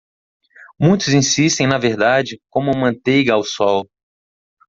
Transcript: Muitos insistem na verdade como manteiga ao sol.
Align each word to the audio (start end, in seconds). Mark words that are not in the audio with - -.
Muitos 0.79 1.09
insistem 1.09 1.67
na 1.67 1.77
verdade 1.77 2.41
como 2.49 2.75
manteiga 2.75 3.33
ao 3.33 3.43
sol. 3.43 3.87